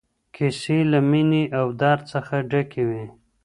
[0.35, 3.05] کيسې له مينې او درد څخه ډکې وې.